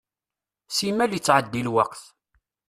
[0.77, 2.03] Simmal ittɛeddi lweqt.